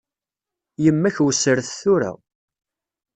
Yemma-k 0.83 1.17
wessret 1.25 1.69
tura. 1.79 2.11